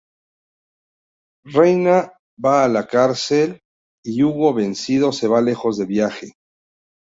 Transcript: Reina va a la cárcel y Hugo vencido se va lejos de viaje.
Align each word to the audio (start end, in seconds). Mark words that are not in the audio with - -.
Reina 1.57 1.99
va 2.47 2.63
a 2.63 2.67
la 2.67 2.87
cárcel 2.87 3.61
y 4.03 4.23
Hugo 4.23 4.55
vencido 4.55 5.11
se 5.11 5.27
va 5.27 5.41
lejos 5.43 5.77
de 5.77 5.85
viaje. 5.85 6.33